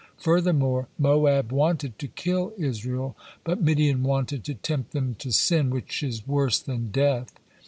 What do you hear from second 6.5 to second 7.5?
than death.